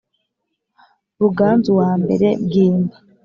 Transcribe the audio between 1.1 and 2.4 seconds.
ruganzu wa mbere